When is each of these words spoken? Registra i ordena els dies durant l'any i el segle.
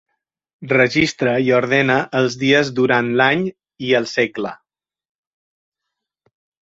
Registra 0.69 1.33
i 1.47 1.51
ordena 1.57 1.97
els 2.19 2.37
dies 2.45 2.71
durant 2.79 3.11
l'any 3.21 3.45
i 3.91 3.93
el 4.01 4.09
segle. 4.17 4.55